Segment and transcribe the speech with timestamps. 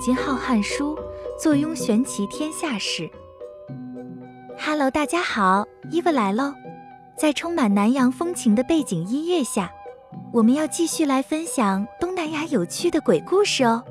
[0.00, 0.96] 今浩瀚书，
[1.36, 3.10] 坐拥玄奇天下事。
[4.56, 6.54] Hello，大家好，伊娃来喽！
[7.16, 9.72] 在充满南洋风情的背景音乐下，
[10.32, 13.82] 我们要继续来分享东南亚有趣的鬼故事哦。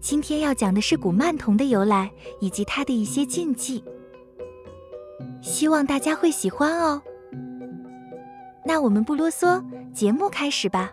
[0.00, 2.08] 今天要讲的是古曼童的由来
[2.38, 3.82] 以及它的一些禁忌，
[5.42, 7.02] 希望大家会喜欢哦。
[8.64, 9.60] 那我们不啰嗦，
[9.92, 10.92] 节目开始吧。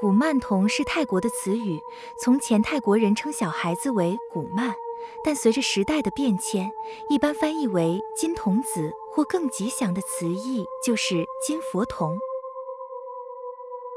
[0.00, 1.78] 古曼童是泰国的词语，
[2.16, 4.74] 从前泰国人称小孩子为古曼，
[5.22, 6.72] 但随着时代的变迁，
[7.10, 12.18] 一般翻译为金童子，或更吉祥的词义就是金佛童。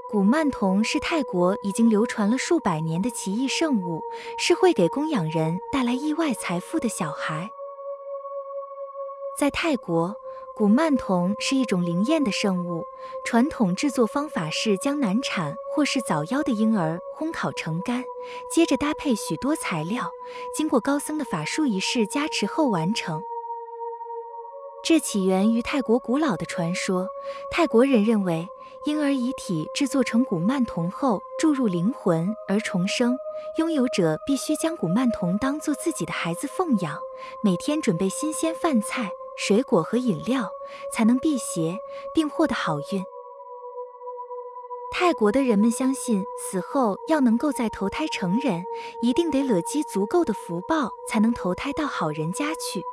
[0.09, 4.01] 古曼童是泰国已经流传了数百年的奇异圣物，
[4.37, 7.49] 是会给供养人带来意外财富的小孩。
[9.39, 10.17] 在泰国。
[10.55, 12.85] 古曼童是一种灵验的生物，
[13.25, 18.03] 传统制作方法是将难产或是早夭的婴儿烘烤成干，
[18.51, 20.11] 接着搭配许多材料，
[20.55, 23.23] 经过高僧的法术仪式加持后完成。
[24.83, 27.07] 这起源于泰国古老的传说，
[27.49, 28.47] 泰国人认为
[28.85, 33.17] 婴儿遗体制作成古曼童后注入灵魂而重生，
[33.57, 36.99] 拥有者必须将古曼童当做自己的孩子奉养，
[37.43, 39.09] 每天准备新鲜饭菜。
[39.37, 40.49] 水果和饮料
[40.93, 41.77] 才能辟邪
[42.13, 43.03] 并获得好运。
[44.91, 48.63] 泰国的人们相信，死后要能够再投胎成人，
[49.01, 52.83] 一定得累积足够的福报，才能投胎到好人家去。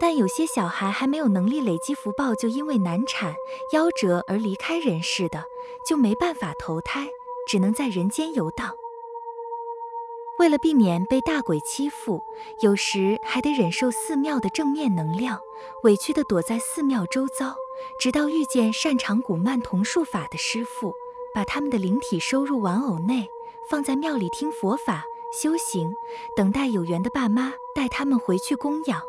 [0.00, 3.34] 但有些小孩还没有能力累积福报，就因为难产
[3.72, 5.44] 夭折而离开人世的，
[5.86, 7.08] 就没办法投胎，
[7.46, 8.76] 只能在人间游荡。
[10.38, 12.22] 为了避免被大鬼欺负，
[12.60, 15.40] 有时还得忍受寺庙的正面能量，
[15.82, 17.56] 委屈地躲在寺庙周遭，
[17.98, 20.94] 直到遇见擅长古曼童术法的师傅，
[21.34, 23.28] 把他们的灵体收入玩偶内，
[23.70, 25.94] 放在庙里听佛法修行，
[26.36, 29.00] 等待有缘的爸妈带他们回去供养。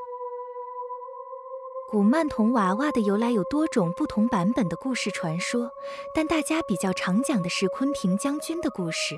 [1.89, 5.71] 古曼童娃娃的由来有多种不同版本的故事传说，
[6.13, 9.17] 但大家比较常讲的是昆平将军的故事。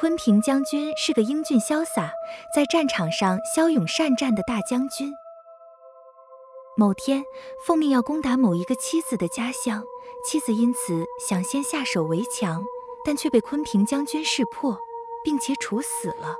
[0.00, 2.12] 昆平将军是个英俊潇洒，
[2.54, 5.12] 在战场上骁勇善战的大将军。
[6.76, 7.24] 某天，
[7.66, 9.82] 奉命要攻打某一个妻子的家乡，
[10.24, 12.62] 妻子因此想先下手为强，
[13.04, 14.78] 但却被昆平将军识破，
[15.24, 16.36] 并且处死了。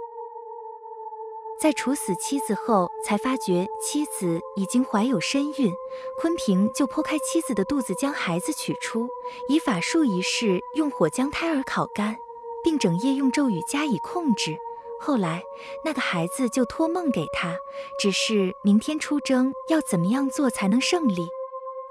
[1.58, 5.74] 在处死妻子后，才发觉妻子已经怀有身孕，
[6.20, 9.08] 昆平就剖开妻子的肚子，将孩子取出，
[9.48, 12.18] 以法术仪式用火将胎儿烤干。
[12.68, 14.58] 并整夜用咒语加以控制。
[15.00, 15.42] 后来，
[15.82, 17.56] 那个孩子就托梦给他，
[17.98, 21.26] 只是明天出征要怎么样做才能胜利。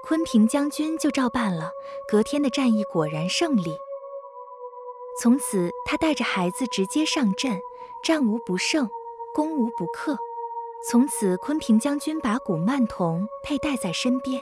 [0.04, 1.72] 昆平将军就照办了。
[2.06, 3.76] 隔天的战役果然胜利。
[5.20, 7.60] 从此，他带着孩子直接上阵，
[8.04, 8.88] 战无不胜，
[9.34, 10.16] 攻无不克。
[10.88, 14.40] 从此，昆平将军把古曼童佩戴在身边。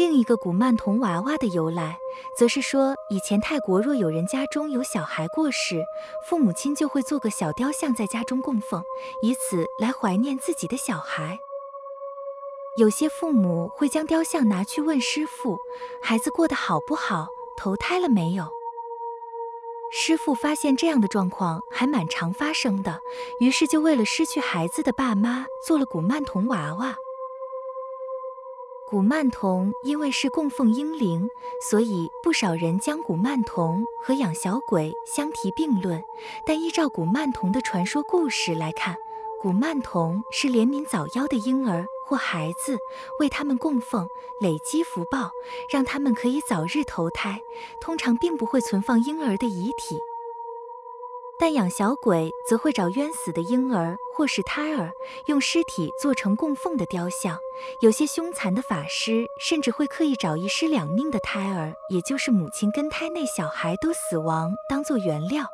[0.00, 1.98] 另一个古曼童娃娃的由来，
[2.34, 5.84] 则是说，以前泰国若有人家中有小孩过世，
[6.26, 8.82] 父母亲就会做个小雕像在家中供奉，
[9.20, 11.38] 以此来怀念自己的小孩。
[12.78, 15.58] 有些父母会将雕像拿去问师傅，
[16.00, 17.28] 孩子过得好不好，
[17.58, 18.48] 投胎了没有？
[19.92, 23.02] 师傅发现这样的状况还蛮常发生的，
[23.38, 26.96] 于是就为了失去孩子的爸妈，做了古曼童娃娃。
[28.90, 31.28] 古曼童因为是供奉婴灵，
[31.70, 36.02] 所以不少人将古曼童和养小鬼相提并论。
[36.44, 38.96] 但依照古曼童的传说故事来看，
[39.40, 42.78] 古曼童是怜悯早夭的婴儿或孩子，
[43.20, 44.08] 为他们供奉，
[44.40, 45.30] 累积福报，
[45.70, 47.40] 让他们可以早日投胎。
[47.80, 50.00] 通常并不会存放婴儿的遗体。
[51.40, 54.92] 但养小鬼则会找冤死的婴儿或是胎儿，
[55.24, 57.38] 用尸体做成供奉的雕像。
[57.80, 65.46] 有些凶残的法师甚至会刻意找一尸两命的胎儿，也就是母亲跟胎内小孩都死亡，当做原料。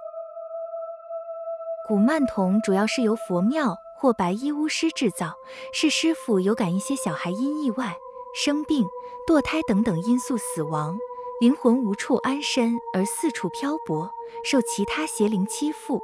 [1.87, 5.35] 古曼童主要是由佛庙或白衣巫师制造，
[5.73, 7.97] 是师傅有感一些小孩因意外、
[8.35, 8.85] 生病、
[9.29, 10.99] 堕胎等等因素死亡。
[11.39, 14.11] 灵魂无处安身，而四处漂泊，
[14.43, 16.03] 受其他邪灵欺负。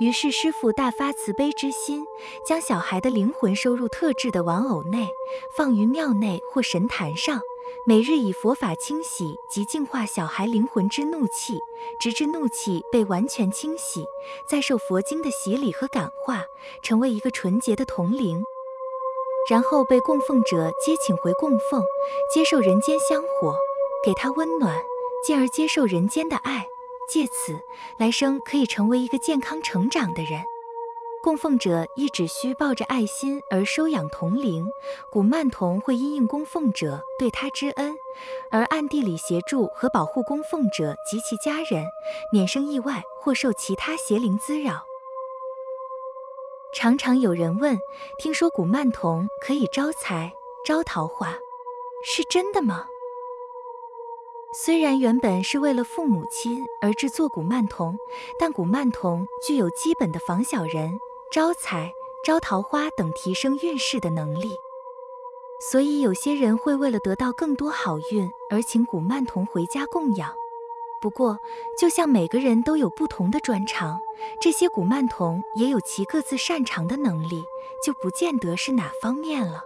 [0.00, 2.04] 于是师傅大发慈悲之心，
[2.44, 5.08] 将小孩的灵魂收入特制的玩偶内，
[5.56, 7.40] 放于庙内或神坛上，
[7.86, 11.60] 每日以佛法清洗及净化小孩灵魂之怒气，
[12.00, 14.04] 直至怒气被完全清洗，
[14.48, 16.44] 再受佛经的洗礼和感化，
[16.82, 18.42] 成为一个纯洁的童灵。
[19.48, 21.84] 然后被供奉者接请回供奉，
[22.32, 23.56] 接受人间香火，
[24.04, 24.76] 给他温暖，
[25.26, 26.66] 进而接受人间的爱，
[27.08, 27.58] 借此
[27.96, 30.42] 来生可以成为一个健康成长的人。
[31.22, 34.66] 供奉者亦只需抱着爱心而收养童灵，
[35.10, 37.96] 古曼童会因应供奉者对他之恩，
[38.50, 41.86] 而暗地里协助和保护供奉者及其家人，
[42.30, 44.84] 免生意外或受其他邪灵滋扰。
[46.74, 47.78] 常常有人问：
[48.18, 50.34] 听说古曼童可以招财、
[50.66, 51.38] 招桃花，
[52.04, 52.88] 是真的吗？
[54.56, 57.98] 虽然原本是为了父母亲而制作古曼童，
[58.38, 60.92] 但古曼童具有基本的防小人。
[61.32, 61.92] 招财、
[62.24, 64.52] 招桃花等提升运势的能力，
[65.68, 70.32] 所以有些人会为了得到更多好运而请古曼童回家供养。
[71.00, 71.40] 不过，
[71.76, 74.00] 就像每个人都有不同的专长，
[74.40, 77.42] 这些古曼童也有其各自擅长的能力，
[77.84, 79.64] 就不见得是哪方面了。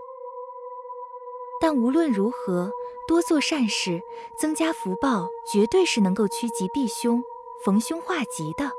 [1.60, 2.72] 但无论如何，
[3.08, 4.02] 多做善事，
[4.36, 7.24] 增加福报，绝对是能够趋吉避凶、
[7.64, 8.70] 逢凶化吉的。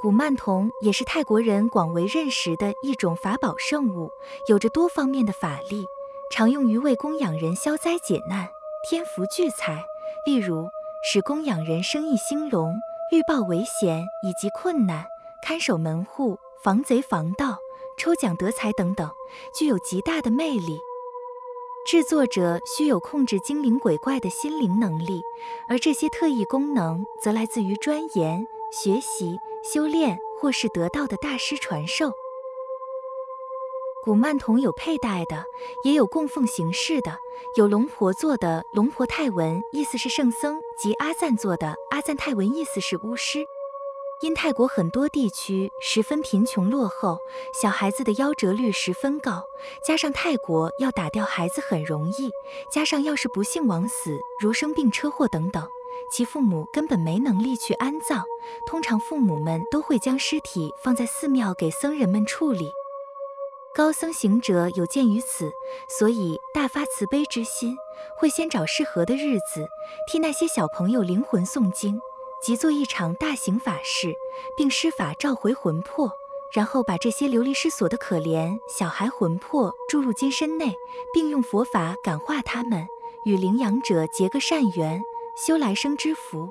[0.00, 4.12] 古曼童也是泰国人广为认识的一种法宝圣物，
[4.46, 5.84] 有着多方面的法力，
[6.30, 8.48] 常用于为供养人消灾解难、
[8.88, 9.84] 添福聚财，
[10.24, 10.68] 例如
[11.02, 12.76] 使供养人生意兴隆、
[13.10, 15.04] 预报危险以及困难、
[15.42, 17.58] 看守门户、防贼防盗、
[17.98, 19.10] 抽奖得财等等，
[19.52, 20.78] 具有极大的魅力。
[21.86, 25.22] 制作者需有控制精灵鬼怪的心灵能力，
[25.68, 29.38] 而这些特异功能则来自于钻研、学习。
[29.62, 32.12] 修炼或是得到的大师传授。
[34.04, 35.44] 古曼童有佩戴的，
[35.82, 37.18] 也有供奉形式的。
[37.56, 43.44] 有龙婆做的龙婆泰文，意思是圣僧；及阿赞做的阿赞泰文，意思是巫师。
[44.22, 47.18] 因泰国很多地区十分贫穷落后，
[47.60, 49.44] 小孩子的夭折率十分高，
[49.84, 52.30] 加上泰国要打掉孩子很容易，
[52.72, 55.68] 加上要是不幸枉死，如生病、车祸等等。
[56.10, 58.22] 其父母根本没能力去安葬，
[58.66, 62.70] 通常父母们都会将尸体放在寺庙给僧人们处理。
[63.74, 65.52] 高僧行者有鉴于此，
[65.98, 67.76] 所以大发慈悲之心，
[68.16, 69.68] 会先找适合的日子，
[70.10, 72.00] 替那些小朋友灵魂诵经，
[72.46, 74.14] 即做一场大型法事，
[74.56, 76.08] 并施法召回魂魄，
[76.54, 80.76] 然后把这些流离失所的可怜小孩魂魄注入金身内，
[81.12, 82.86] 并用佛法感化他们，
[83.24, 85.02] 与领养者结个善缘。
[85.36, 86.48] 修来生之福，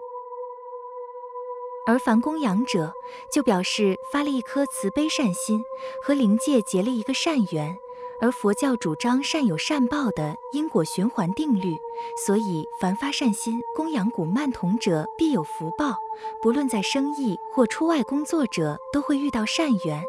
[1.88, 2.94] 而凡供养者
[3.32, 5.64] 就表示发了一颗慈悲善心，
[6.04, 7.80] 和灵界结了一个善缘。
[8.22, 11.78] 而佛教主张善有善报的因果循环定律，
[12.26, 15.98] 所以凡发善心供养古曼童者必有福报，
[16.42, 20.04] 不论在生意或出外工作者都会遇到善缘，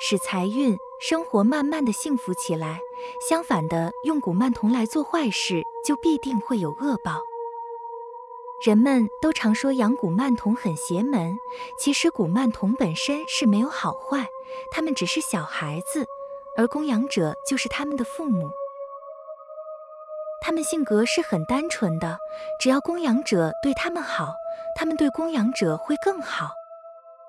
[0.00, 2.80] 使财运生活慢慢的幸福起来。
[3.28, 7.22] 相反的，用古曼童来做坏事，就必定会有恶报。
[8.62, 11.38] 人们都常说养古曼童很邪门，
[11.78, 14.28] 其实古曼童本身是没有好坏，
[14.70, 16.06] 他们只是小孩子，
[16.60, 18.50] 而供养者就是他们的父母。
[20.42, 22.18] 他们性格是很单纯的，
[22.58, 24.34] 只要供养者对他们好，
[24.76, 26.50] 他们对供养者会更好。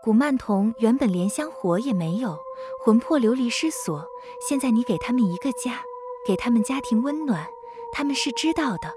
[0.04, 2.38] 古曼童原本连香火也没有，
[2.84, 4.06] 魂魄流离失所，
[4.46, 5.82] 现在你给他们一个家，
[6.28, 7.48] 给他们家庭温暖，
[7.94, 8.94] 他们是知道的。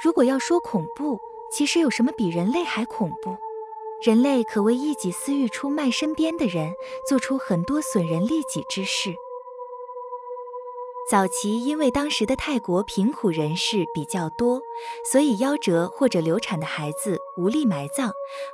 [0.00, 1.18] 如果要说恐怖，
[1.50, 3.36] 其实有什么比人类还恐怖？
[4.04, 6.74] 人类可为一己私欲出卖身边的人，
[7.08, 9.16] 做出很多损人利己之事。
[11.10, 14.60] 早期因为当时的泰国贫苦人士比较多，
[15.10, 18.12] 所以夭折或者流产的孩子无力埋葬，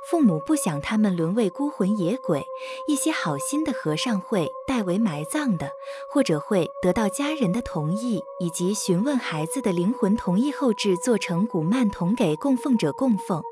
[0.09, 2.45] 父母不想他们沦为孤魂野鬼，
[2.87, 5.71] 一些好心的和尚会代为埋葬的，
[6.09, 13.43] 或者会得到家人的同意以及询问孩子的灵魂同意后制作成古曼童给供奉者供奉。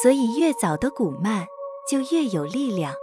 [0.00, 1.48] 所以越早的古曼
[1.90, 2.94] 就越有力量。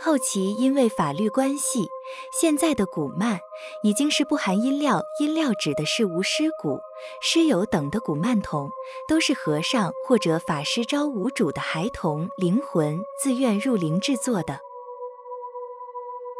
[0.00, 1.88] 后期因为法律关系，
[2.32, 3.40] 现在的古曼
[3.82, 6.78] 已经是不含音料，音料指的是无师古、
[7.20, 8.70] 师友等的古曼童，
[9.08, 14.60] 都是和尚或者法师招无主的孩童灵魂自愿入灵制作的。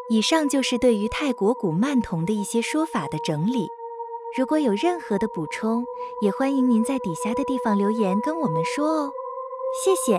[0.09, 3.67] 以上就是对于泰国古曼童的一些说法的整理。
[4.37, 5.85] 如果有任何的补充，
[6.23, 9.11] 也欢迎您在底下的地方留言跟我们说哦。
[9.85, 10.17] 谢谢。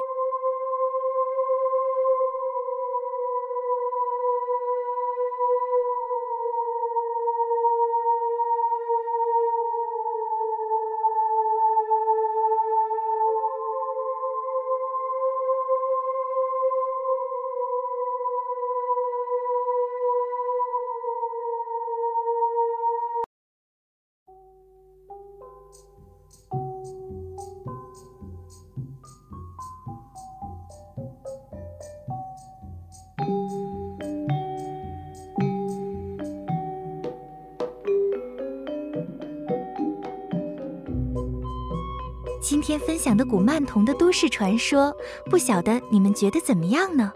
[42.49, 44.91] 今天分享的古曼童的都市传说，
[45.29, 47.13] 不晓得你们觉得怎么样呢？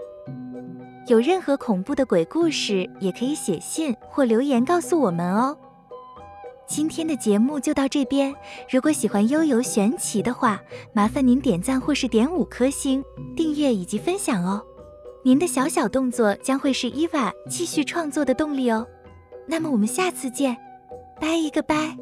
[1.08, 5.58] 有任何恐怖的鬼故事，也可以写信或留言告诉我们哦。
[6.68, 8.32] 今天的节目就到这边，
[8.70, 10.62] 如果喜欢悠游玄奇的话，
[10.94, 13.04] 麻烦您点赞或是点五颗星、
[13.36, 14.62] 订阅以及分享哦。
[15.24, 18.86] 您的小小动作将会是伊娃继续创作的动力哦。
[19.48, 20.56] 那么我们下次见，
[21.20, 21.98] 拜一个拜。